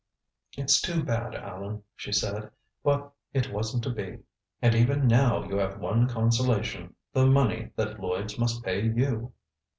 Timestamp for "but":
2.83-3.13